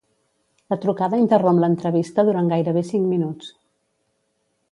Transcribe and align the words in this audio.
La 0.73 0.77
trucada 0.85 1.19
interromp 1.23 1.59
l'entrevista 1.65 2.25
durant 2.31 2.49
gairebé 2.55 2.85
cinc 2.93 3.07
minuts. 3.13 3.53